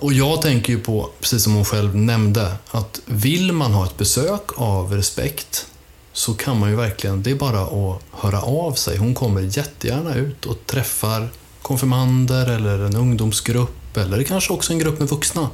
[0.00, 3.98] Och jag tänker ju på, precis som hon själv nämnde, att vill man ha ett
[3.98, 5.66] besök av respekt
[6.12, 8.96] så kan man ju verkligen, det är bara att höra av sig.
[8.96, 11.28] Hon kommer jättegärna ut och träffar
[11.62, 15.50] konfirmander eller en ungdomsgrupp eller kanske också en grupp med vuxna.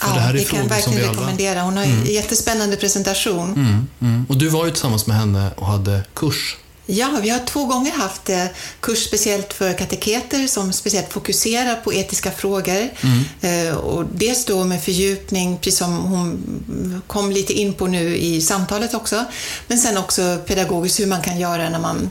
[0.00, 1.62] För ja, det, här är det kan jag verkligen rekommendera.
[1.62, 2.00] Hon har mm.
[2.00, 3.54] en jättespännande presentation.
[3.54, 4.26] Mm, mm.
[4.28, 6.56] Och du var ju tillsammans med henne och hade kurs
[6.92, 8.44] Ja, vi har två gånger haft eh,
[8.80, 12.88] kurs speciellt för kateketer som speciellt fokuserar på etiska frågor.
[13.00, 13.24] Mm.
[13.40, 18.40] Eh, och dels då med fördjupning, precis som hon kom lite in på nu i
[18.40, 19.24] samtalet också,
[19.68, 22.10] men sen också pedagogiskt hur man kan göra när man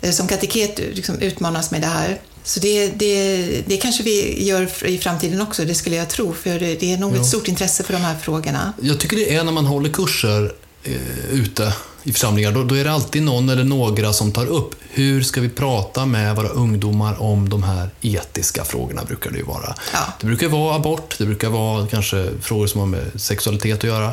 [0.00, 2.20] eh, som kateket liksom utmanas med det här.
[2.48, 6.58] Så det, det, det kanske vi gör i framtiden också, det skulle jag tro, för
[6.58, 8.72] det är nog ett stort intresse för de här frågorna.
[8.82, 10.52] Jag tycker det är när man håller kurser
[10.84, 10.92] eh,
[11.32, 15.22] ute i församlingar, då, då, är det alltid någon eller några som tar upp hur
[15.22, 19.74] ska vi prata med våra ungdomar om de här etiska frågorna, brukar det ju vara.
[19.92, 19.98] Ja.
[20.20, 24.12] Det brukar vara abort, det brukar vara kanske frågor som har med sexualitet att göra.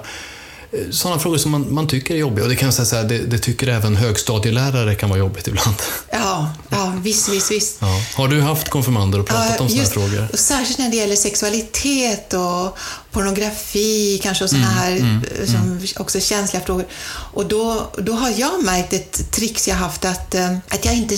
[0.71, 2.43] Eh, sådana frågor som man, man tycker är jobbiga.
[2.43, 5.75] Och det kan jag säga, det, det tycker även högstadielärare kan vara jobbigt ibland.
[6.11, 7.77] Ja, ja visst, visst, visst.
[7.81, 8.01] Ja.
[8.15, 10.27] Har du haft konfirmander och pratat ja, om sådana frågor?
[10.37, 12.77] Särskilt när det gäller sexualitet och
[13.15, 15.83] pornografi kanske och sådana mm, här mm, eh, som mm.
[15.95, 16.85] också känsliga frågor.
[17.33, 21.15] Och då, då har jag märkt ett trix jag haft att, eh, att jag inte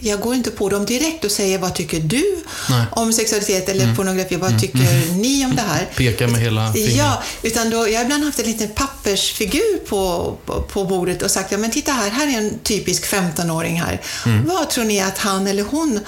[0.00, 2.24] jag går inte på dem direkt och säger vad tycker du
[2.70, 2.84] Nej.
[2.90, 3.96] om sexualitet eller mm.
[3.96, 5.20] pornografi, vad mm, tycker mm.
[5.20, 5.88] ni om det här?
[5.96, 6.96] Peka med hela fingret.
[6.96, 11.30] Ja, utan då, jag har ibland haft en liten pappersfigur på, på, på bordet och
[11.30, 14.00] sagt, ja men titta här, här är en typisk 15-åring här.
[14.44, 16.00] Vad tror ni att han eller hon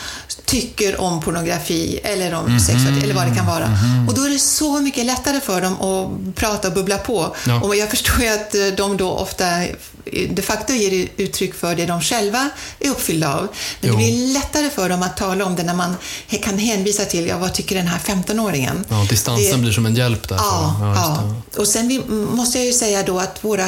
[0.44, 2.66] tycker om pornografi eller om mm -hmm.
[2.66, 3.64] sexualitet eller vad det kan vara.
[3.64, 4.08] Mm -hmm.
[4.08, 7.36] Och då är det så mycket lättare för dem att prata och bubbla på.
[7.46, 7.60] Ja.
[7.60, 9.44] Och jag förstår ju att de då ofta
[10.30, 13.40] de facto ger uttryck för det de själva är uppfyllda av.
[13.40, 13.90] Men jo.
[13.90, 15.96] det blir lättare för dem att tala om det när man
[16.42, 18.84] kan hänvisa till, ja, vad tycker den här 15-åringen?
[18.88, 20.36] Ja, distansen det, blir som en hjälp där.
[20.36, 21.60] Ja, ja, ja.
[21.60, 23.66] Och sen vi, måste jag ju säga då att våra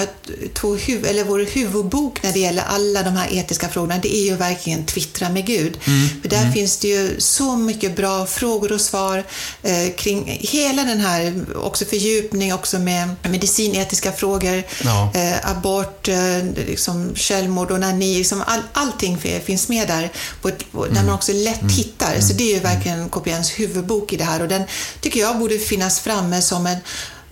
[0.54, 4.24] två huv, eller vår huvudbok när det gäller alla de här etiska frågorna, det är
[4.24, 5.78] ju verkligen Twittra med Gud.
[5.84, 6.08] Mm.
[6.22, 6.52] För där mm.
[6.58, 9.24] Finns det ju så mycket bra frågor och svar
[9.62, 15.10] eh, kring hela den här, också fördjupning också med medicinetiska frågor, Ja.
[15.14, 20.10] eh, abort, eh, liksom självmord, onani, liksom all, allting fi- finns med där,
[20.42, 22.20] på ett, där man också lätt hittar.
[22.20, 24.62] Så det är ju verkligen KPNs huvudbok i det här och den
[25.00, 26.76] tycker jag borde finnas framme som en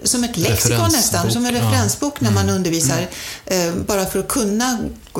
[0.02, 1.56] som ett lexikon nästan, som en.
[1.56, 1.64] Mm.
[1.64, 3.06] referensbok när man undervisar.
[3.46, 4.78] Eh, bara för att kunna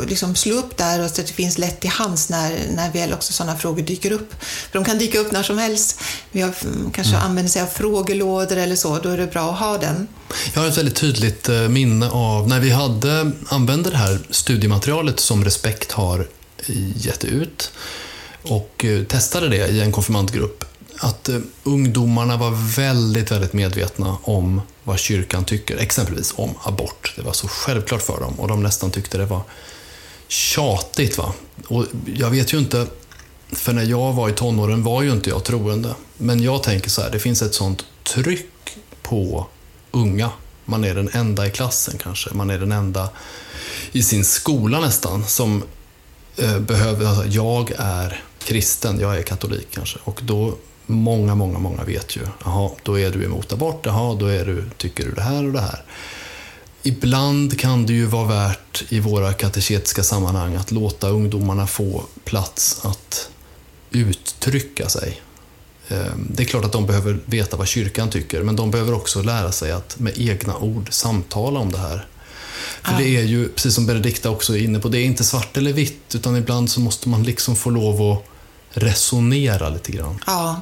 [0.08, 3.12] liksom, slå upp där och så att det finns lätt till hands när, när väl
[3.12, 4.34] också sådana frågor dyker upp.
[4.42, 6.00] För de kan dyka upp när som helst.
[6.30, 7.26] Vi har, mm, kanske Mm.
[7.26, 10.08] använder sig av frågelådor eller så, då är det bra att ha den.
[10.54, 15.20] Jag har ett väldigt tydligt eh, minne av när vi hade, använde det här studiematerialet
[15.20, 16.28] som Respekt har
[16.96, 17.70] gett ut
[18.42, 20.64] och eh, testade det i en konfirmandgrupp.
[20.98, 27.12] Att eh, ungdomarna var väldigt, väldigt medvetna om vad kyrkan tycker, exempelvis om abort.
[27.16, 29.42] Det var så självklart för dem och de nästan tyckte det var
[30.28, 31.18] tjatigt.
[31.18, 31.32] Va?
[31.68, 32.86] Och jag vet ju inte,
[33.52, 35.94] för när jag var i tonåren var ju inte jag troende.
[36.16, 39.46] Men jag tänker så här, det finns ett sånt tryck på
[39.90, 40.30] unga.
[40.64, 42.34] Man är den enda i klassen kanske.
[42.34, 43.08] Man är den enda
[43.92, 45.62] i sin skola nästan som
[46.36, 49.98] eh, behöver, alltså, jag är kristen, jag är katolik kanske.
[50.04, 50.54] Och då,
[50.86, 54.64] många, många, många vet ju, jaha, då är du emot abort, jaha, då är du,
[54.76, 55.82] tycker du det här och det här.
[56.82, 62.80] Ibland kan det ju vara värt i våra kateketiska sammanhang att låta ungdomarna få plats
[62.84, 63.28] att
[63.90, 65.20] uttrycka sig.
[65.88, 65.98] Eh,
[66.30, 69.52] Det är klart att de behöver veta vad kyrkan tycker, men de behöver också lära
[69.52, 72.06] sig att med egna ord samtala om det här.
[72.82, 72.98] För Ja.
[72.98, 75.72] det är ju, precis som Benedikta också är inne på, det är inte svart eller
[75.72, 78.24] vitt, utan ibland så måste man liksom få lov att
[78.70, 80.20] resonera lite grann.
[80.26, 80.60] Ja,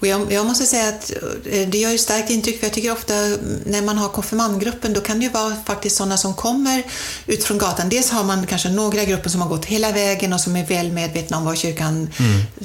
[0.00, 1.10] och jag, jag måste säga att
[1.50, 4.92] eh, det gör ju starkt intryck för jag tycker ofta mm, när man har konfirmandgruppen
[4.92, 6.82] då kan det ju vara faktiskt sådana som kommer
[7.26, 7.88] ut från gatan.
[7.88, 10.66] Dels har man kanske några i gruppen som har gått hela vägen och som är
[10.66, 12.10] väl medvetna om vad kyrkan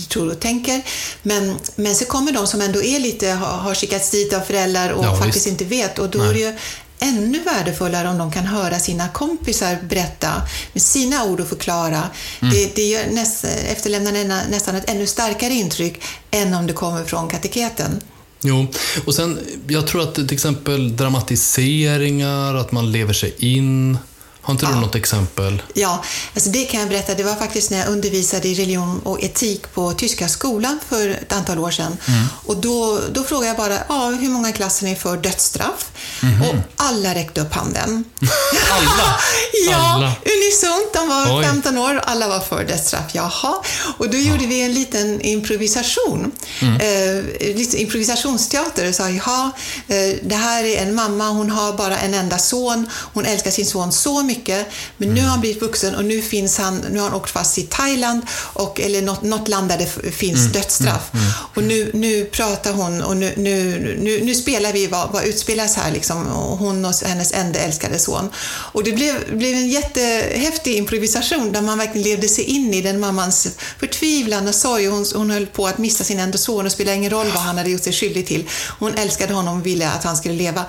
[0.10, 0.82] tror och tänker.
[1.22, 4.90] Men, men så kommer de som ändå är lite, har, har skickats dit av föräldrar
[4.90, 5.48] och Ja, faktiskt visst.
[5.48, 6.30] inte vet och då Nej.
[6.30, 6.54] är det ju
[7.04, 10.42] ännu värdefullare om de kan höra sina kompisar berätta
[10.74, 12.04] med sina ord och förklara.
[12.42, 12.54] Mm.
[12.54, 17.04] Det, det gör näst, efterlämnar nä- nästan ett ännu starkare intryck än om det kommer
[17.06, 18.02] från kateketen.
[18.46, 18.68] Jo,
[19.06, 23.98] och sen, jag tror att till exempel dramatiseringar, att man lever sig in.
[24.44, 24.80] Har inte du Ja.
[24.80, 25.62] något exempel?
[25.74, 26.04] Ja,
[26.36, 27.14] alltså det kan jag berätta.
[27.16, 31.34] Det var faktiskt när jag undervisade i religion och etik på Tyska skolan för ett
[31.34, 31.98] antal år sedan.
[32.08, 32.26] Mm.
[32.46, 35.92] Och då, då frågade jag bara, ja, hur många i klassen är för dödsstraff?
[36.22, 38.04] Och alla räckte upp handen.
[38.72, 39.16] Alla?
[39.72, 40.12] ja, Alla.
[40.26, 40.94] unisont.
[40.94, 41.44] De var Oj.
[41.46, 43.06] 15 år och alla var för dödsstraff.
[43.12, 43.56] Jaha.
[43.98, 46.32] Och då gjorde vi en liten improvisation.
[46.62, 46.76] Mm.
[46.76, 47.24] Eh,
[47.56, 48.90] lite improvisationsteater.
[48.90, 49.52] Och sa, jaha,
[49.88, 52.90] eh, det här är en mamma, hon har bara en enda son.
[53.14, 54.33] Hon älskar sin son så mycket.
[54.98, 57.58] Men nu har han blivit vuxen och nu finns han, nu har han åkt fast
[57.58, 58.22] i Thailand
[58.54, 61.12] och, eller något, något land där det finns dödsstraff.
[61.56, 65.76] Och nu, nu pratar hon och nu, nu, nu, nu spelar vi vad, vad utspelas
[65.76, 66.28] här liksom.
[66.28, 68.30] Och hon och hennes enda älskade son.
[68.74, 73.00] Och det blev, blev en jättehäftig improvisation där man verkligen levde sig in i den
[73.00, 73.48] mammans
[73.80, 74.86] förtvivlan och sorg.
[74.86, 77.58] Hon, hon höll på att missa sin enda son och spelade ingen roll vad han
[77.58, 78.50] hade gjort sig skyldig till.
[78.80, 80.66] Hon älskade honom och ville att han skulle leva.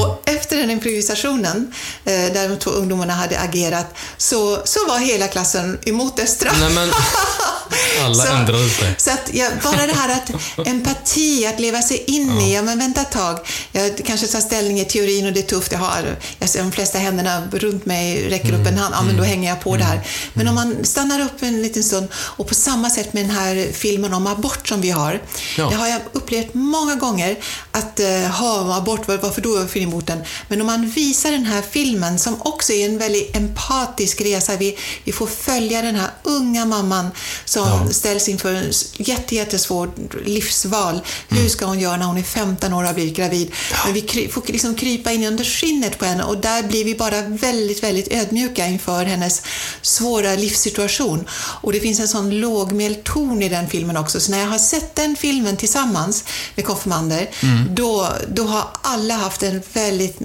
[0.00, 1.72] Och efter den improvisationen,
[2.04, 6.60] eh, där de två ungdomarna hade agerat, så, så var hela klassen emot dödsstraff.
[6.60, 6.88] Nej, men
[8.04, 8.94] alla Så- ändrade sig.
[8.98, 10.30] Så att jag, bara det här att
[10.66, 13.38] empati, att leva sig in i, ja men vänta ett tag,
[13.72, 16.72] jag kanske tar ställning i teorin och det är tufft, jag har jag ser de
[16.72, 19.84] flesta händerna runt mig, räcker upp en hand, ja men då hänger jag på det
[19.84, 20.00] här.
[20.34, 23.68] Men om man stannar upp en liten stund och på samma sätt med den här
[23.72, 25.22] filmen om abort som vi har,
[25.58, 25.68] Ja.
[25.70, 27.36] det har jag upplevt många gånger
[27.72, 30.18] att uh, ha abort, var- varför då är emot den?
[30.48, 34.78] Men om man visar den här filmen som också är en väldigt empatisk resa, vi,
[35.04, 37.10] vi får följa den här unga mamman
[37.56, 37.92] som Ja.
[37.92, 39.90] ställs inför en jätte, jättesvår
[40.24, 41.00] livsval.
[41.28, 43.52] Hur ska hon göra när hon är 15 år och har blivit gravid?
[43.84, 46.94] Men vi kry, får liksom krypa in under skinnet på henne och där blir vi
[46.94, 49.42] bara väldigt, väldigt ödmjuka inför hennes
[49.82, 51.24] svåra livssituation.
[51.62, 54.20] Och det finns en sån lågmäld ton i den filmen också.
[54.20, 57.30] Så när jag har sett den filmen tillsammans med konfirmander,
[57.70, 60.18] då, då har alla haft en väldigt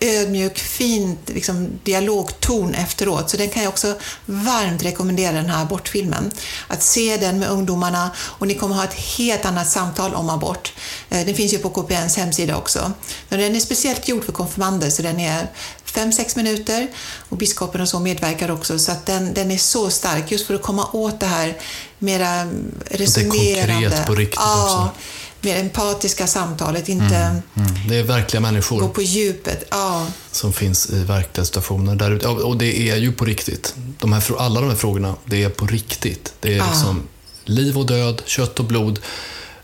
[0.00, 3.30] ödmjuk, fin liksom, dialogton efteråt.
[3.30, 3.94] Så den kan jag också
[4.26, 6.30] varmt rekommendera, den här abortfilmen.
[6.68, 10.72] Att se den med ungdomarna och ni kommer ha ett helt annat samtal om abort.
[11.10, 12.92] Eh, Den finns ju på KPNs hemsida också.
[13.28, 15.46] Men den är speciellt gjord för konfirmander, så den är
[15.84, 16.88] fem sex minuter
[17.28, 18.78] och biskopen och så medverkar också.
[18.78, 21.56] Så att den, den är så stark just för att komma åt det här
[21.98, 22.48] mera
[22.90, 23.72] resonerande.
[23.72, 25.00] konkret på riktigt ja, också.
[25.40, 27.42] Mer empatiska samtalet, inte Mm.
[27.88, 29.64] Det är verkliga gå människor på djupet.
[29.70, 33.74] Ja, som finns i verkliga situationer där Och det är ju på riktigt.
[33.98, 36.32] De här, alla de här frågorna, det är på riktigt.
[36.40, 36.66] Det är Ja.
[36.70, 37.02] liksom
[37.44, 38.98] liv och död, kött och blod.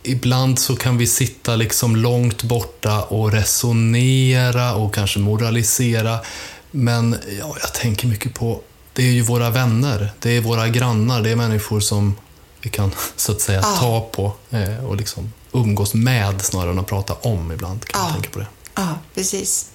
[0.02, 6.18] Ibland så kan vi sitta liksom långt borta och resonera och kanske moralisera.
[6.70, 8.60] Men ja, jag tänker mycket på,
[8.92, 12.14] det är ju våra vänner, det är våra grannar, det är människor som
[12.60, 13.76] vi kan så att säga Ja.
[13.80, 17.84] ta på eh, och liksom umgås med snarare än att prata om ibland.
[17.86, 18.12] Kan Ja.
[18.12, 18.46] tänka på det.
[18.74, 19.70] Ja, precis.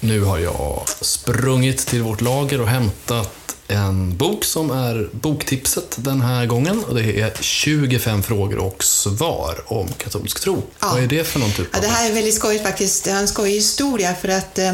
[0.00, 3.32] Nu har jag sprungit till vårt lager och hämtat
[3.68, 6.84] en bok som är boktipset den här gången.
[6.84, 10.62] Och det är 25 frågor och svar om katolsk tro.
[10.80, 10.88] Ja.
[10.92, 13.04] Vad är det för någon typ Ja, av det här är väldigt skojigt faktiskt.
[13.04, 14.72] Det är en skojig historia för att eh,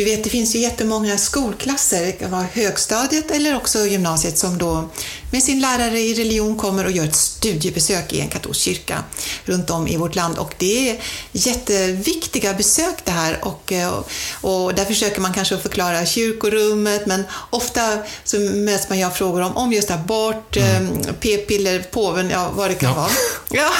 [0.00, 4.58] du vet, det finns ju jättemånga skolklasser, det kan vara högstadiet eller också gymnasiet, som
[4.58, 4.88] då
[5.32, 9.04] med sin lärare i religion kommer och gör ett studiebesök i en katolsk kyrka
[9.44, 10.38] runt om i vårt land.
[10.38, 11.00] Och det är
[11.32, 13.92] jätteviktiga besök det här och, eh,
[14.40, 19.40] och där försöker man kanske förklara kyrkorummet men ofta så möts man ju av frågor
[19.42, 20.80] om, om just abort, eh,
[21.20, 22.96] p-piller, påven, ja vad det kan Mm.
[22.96, 23.02] Ja.
[23.02, 23.10] vara.
[23.52, 23.70] Ja.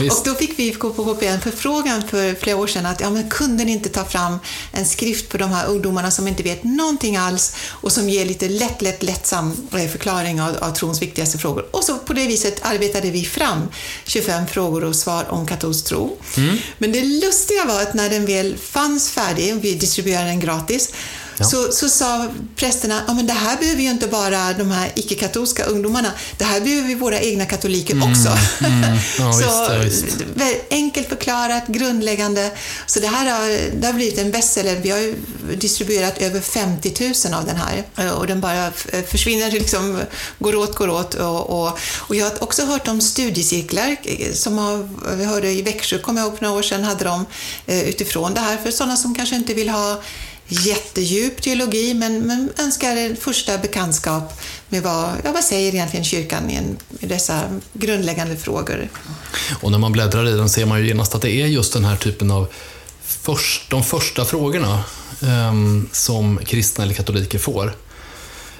[0.00, 0.18] Visst.
[0.18, 3.28] Och då fick vi på KP en förfrågan för flera år sedan att ja, men
[3.30, 4.38] kunde ni inte ta fram
[4.72, 8.48] en skrift för de här ungdomarna som inte vet någonting alls och som ger lite
[8.48, 11.66] lätt, lätt, lättsam eh, förklaring av, av trons viktigaste frågor.
[11.70, 13.68] Och så på det viset arbetade vi fram
[14.04, 16.18] 25 frågor och svar om katolsk tro.
[16.78, 20.92] Men det lustiga var att när den väl fanns färdig, vi distribuerade den gratis,
[21.38, 21.44] Ja.
[21.44, 25.64] så, så sa prästerna, ja men det här behöver ju inte bara de här icke-katolska
[25.64, 28.28] ungdomarna, det här behöver vi våra egna katoliker också.
[29.18, 30.62] Ja, så visst, ja, visst.
[30.70, 32.50] enkelt förklarat, grundläggande.
[32.86, 34.76] Så det här har, det har blivit en bestseller.
[34.76, 35.14] Vi har
[35.56, 37.84] distribuerat över 50 000 av den här
[38.18, 38.72] och den bara
[39.06, 40.00] försvinner, liksom,
[40.38, 41.14] går åt, går åt.
[41.14, 43.96] Och, och, och jag har också hört om studiecirklar
[44.34, 47.26] som har, vi hörde i Växjö, kommer jag ihåg några år sedan, hade de
[47.66, 50.02] eh, utifrån det här för sådana som kanske inte vill ha
[50.48, 56.50] jättedjup teologi men, men önskar en första bekantskap med vad, ja, vad säger egentligen kyrkan
[56.50, 57.42] i, en, i dessa
[57.72, 58.88] grundläggande frågor.
[59.60, 61.84] Och när man bläddrar i den ser man ju genast att det är just den
[61.84, 62.48] här typen av
[63.02, 64.84] först, de första frågorna
[65.22, 67.76] ehm, som kristna eller katoliker får.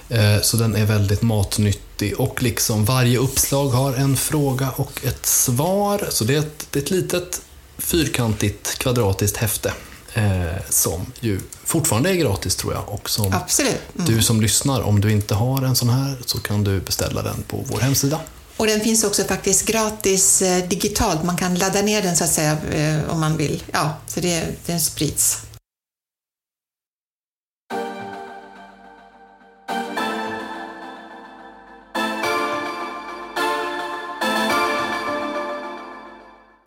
[0.09, 5.27] Eh, så den är väldigt matnyttig och liksom varje uppslag har en fråga och ett
[5.27, 6.07] svar.
[6.11, 7.41] Så det är ett, det är ett litet
[7.79, 9.73] fyrkantigt kvadratiskt häfte
[10.15, 13.81] eh, som ju fortfarande är gratis tror jag och som Absolut.
[13.99, 14.15] Mm.
[14.15, 17.43] du som lyssnar, om du inte har en sån här så kan du beställa den
[17.43, 18.21] på vår hemsida.
[18.57, 21.23] Och den finns också faktiskt gratis eh, digitalt.
[21.25, 23.63] Man kan ladda ner den så att säga eh, om man vill.
[23.73, 25.43] Ja, så det, den sprids.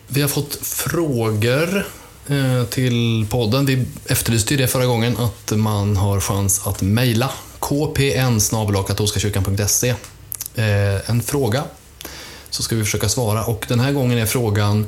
[0.08, 1.86] Vi har fått frågor
[2.32, 3.66] Eh, till podden.
[3.66, 8.40] Vi efterlyste ju det förra gången, att man har chans att mejla kpn
[8.88, 9.90] katolskakyrkan.se.
[10.56, 11.64] Eh, en fråga,
[12.50, 13.46] så ska vi försöka svara.
[13.46, 14.88] Och den här gången är frågan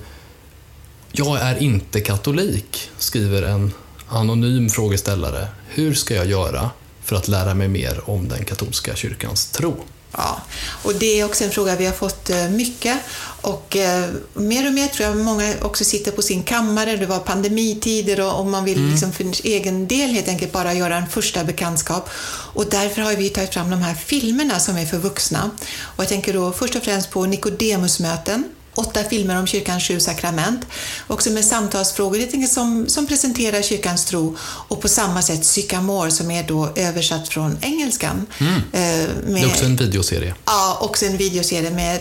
[1.11, 3.71] Jag är inte katolik, skriver en
[4.07, 5.47] anonym frågeställare.
[5.67, 6.69] Hur ska jag göra
[7.03, 9.75] för att lära mig mer om den katolska kyrkans tro?
[10.17, 10.41] Ja,
[10.83, 12.97] och det är också en fråga vi har fått eh, mycket.
[13.41, 16.97] Och eh, mer och mer tror jag många också sitter på sin kammare.
[16.97, 20.97] Det var pandemitider och, och man vill liksom för egen del helt enkelt bara göra
[20.97, 22.09] en första bekantskap.
[22.53, 25.51] Och därför har vi tagit fram de här filmerna som är för vuxna.
[25.79, 28.43] Och jag tänker då först och främst på Nikodemusmöten.
[28.75, 30.65] Åtta filmer om kyrkans sju sakrament.
[31.07, 34.37] Också med samtalsfrågor helt enkelt som, som presenterar kyrkans tro.
[34.67, 38.25] Och på samma sätt Sycamore som är då översatt från engelskan.
[38.39, 40.35] Eh, Det är med- också en videoserie.
[40.45, 41.99] Ja, också en videoserie med,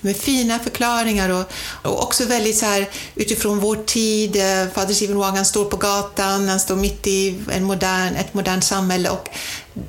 [0.00, 1.44] med fina förklaringar och,
[1.82, 4.36] och också väldigt så här utifrån vår tid.
[4.36, 8.64] Eh, Fader Stephen han står på gatan, han står mitt i en modern, ett modernt
[8.64, 9.28] samhälle och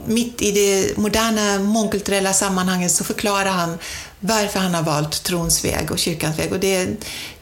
[0.06, 3.78] mitt i det moderna mångkulturella sammanhanget så förklarar han
[4.26, 6.52] varför han har valt trons väg och kyrkans väg.
[6.52, 6.88] Och det,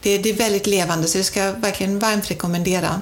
[0.02, 3.00] det, det är väldigt levande så det ska jag verkligen varmt rekommendera.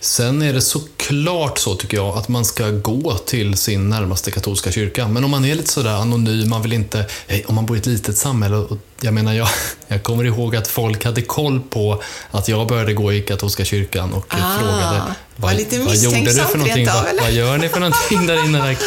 [0.00, 4.72] Sen är det såklart så, tycker jag, att man ska gå till sin närmaste katolska
[4.72, 5.08] kyrka.
[5.08, 7.04] Men om man är lite sådär anonym, man vill inte...
[7.26, 9.48] Hej, om man bor i ett litet samhälle, och jag menar, jag,
[9.88, 14.12] jag kommer ihåg att folk hade koll på att jag började gå i katolska kyrkan
[14.12, 16.90] och Ah, frågade var lite vad gjorde du för någonting?
[16.90, 18.76] av, Vad, vad gör ni för någonting där inne?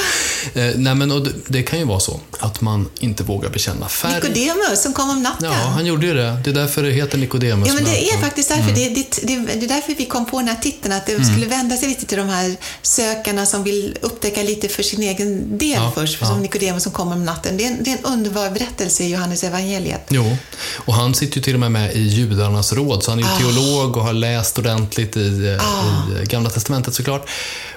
[0.53, 3.87] Eh, nej, men och det, det kan ju vara så att man inte vågar bekänna
[3.87, 4.13] färg.
[4.13, 5.51] Nikodemus som kom om natten.
[5.51, 6.41] Ja, han gjorde ju det.
[6.43, 8.71] Det är därför det heter Nikodemus Ja, men det är faktiskt därför.
[8.71, 11.25] Det, det, det, det är därför vi kom på den här titeln, att det Mm.
[11.33, 15.57] skulle vända sig lite till de här sökarna som vill upptäcka lite för sin egen
[15.57, 16.27] del Ja, först, ja.
[16.27, 17.57] som Nikodemus som kommer om natten.
[17.57, 20.01] Det är, en, det är en underbar berättelse i Johannes evangeliet.
[20.09, 20.37] Jo,
[20.75, 23.39] och han sitter ju till och med med i judarnas råd, så han är Ah.
[23.39, 26.21] ju teolog och har läst ordentligt i, Ah.
[26.21, 27.29] i Gamla Testamentet såklart.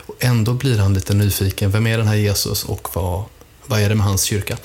[0.06, 1.70] Och ändå blir han lite nyfiken.
[1.70, 3.24] Vem är den här Jesus och vad,
[3.70, 4.56] vad är det med hans kyrka?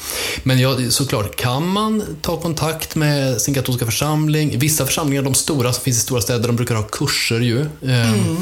[0.44, 4.60] Men ja, såklart, kan man ta kontakt med sin katolska församling?
[4.60, 7.62] Vissa församlingar, de stora som finns i stora städer, de brukar ha kurser ju.
[7.62, 8.38] Ehm, mm.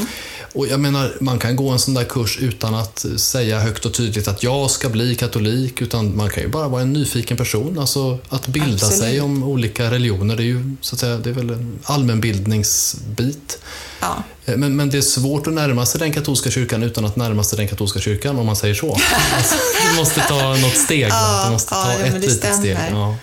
[0.53, 3.93] Och jag menar, man kan gå en sån där kurs utan att säga högt och
[3.93, 7.79] tydligt att jag ska bli katolik, utan man kan ju bara vara en nyfiken person.
[7.79, 8.97] Alltså att bilda Absolut.
[8.99, 13.59] sig om olika religioner, det är ju så att säga, det är väl en allmänbildningsbit.
[13.99, 14.23] Ja.
[14.45, 17.43] Eh, Men, men det är svårt att närma sig den katolska kyrkan utan att närma
[17.43, 18.97] sig den katolska kyrkan, om man säger så.
[19.37, 19.55] Alltså,
[19.89, 21.07] du måste ta något steg.
[21.09, 22.53] Ja, du måste ta ja, ett litet steg.
[22.77, 22.91] stämmer.
[22.91, 23.15] Ja.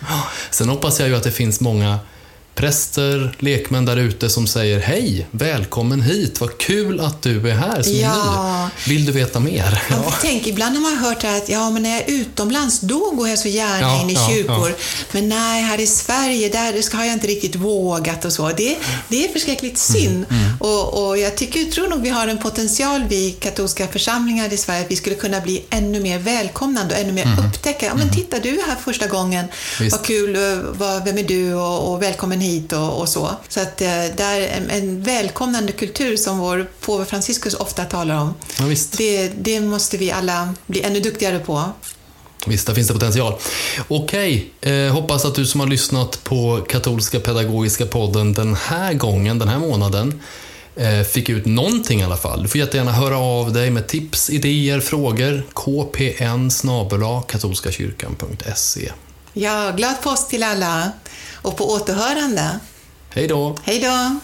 [0.50, 1.98] Sen hoppas jag ju att det finns många
[2.60, 7.82] präster, lekmän där ute som säger Hej, välkommen hit, vad kul att du är här
[7.82, 8.70] som Ja.
[8.86, 8.94] ny.
[8.94, 9.82] Vill du veta mer?
[9.90, 10.14] Ja.
[10.22, 13.38] Tänk, ibland har man hört att ja, men när jag är utomlands, då går jag
[13.38, 14.74] så gärna Ja, in i ja, kyrkor.
[15.12, 18.48] Men nej, här i Sverige, där har jag inte riktigt vågat och så.
[18.48, 18.76] Det,
[19.08, 20.24] det är förskräckligt Mm, synd.
[20.58, 24.80] Och, och jag tycker, tror nog vi har en potential, vi katolska församlingar i Sverige,
[24.80, 27.86] att vi skulle kunna bli ännu mer välkomnande och ännu mer upptäcka.
[27.86, 29.44] Ja, men titta, du är här första gången.
[29.44, 29.50] Mm.
[29.80, 29.96] Visst.
[29.96, 33.30] Vad kul, eh, vad, vem är du och, och välkommen hit och, och så.
[33.48, 38.34] Så att eh, där en, en välkomnande kultur som vår påve Franciscus ofta talar om.
[38.58, 38.98] Ja, visst.
[38.98, 41.72] Det, det måste vi alla bli ännu duktigare på.
[42.46, 43.34] Visst, där finns det potential.
[43.88, 49.38] Okej, eh, hoppas att du som har lyssnat på Katolska Pedagogiska podden den här gången,
[49.38, 50.20] den här månaden,
[50.76, 52.42] eh, fick ut någonting i alla fall.
[52.42, 55.42] Du får jättegärna höra av dig med tips, idéer, frågor.
[55.54, 56.50] kpn
[57.26, 58.90] katolskakyrkan.se.
[59.32, 60.92] Ja, glad påsk till alla
[61.42, 62.60] och på återhörande.
[63.10, 63.56] Hej då!
[63.64, 64.20] Hej då!